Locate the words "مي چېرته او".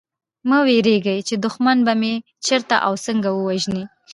2.01-2.93